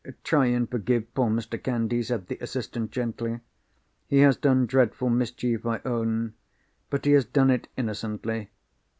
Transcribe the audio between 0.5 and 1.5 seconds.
forgive poor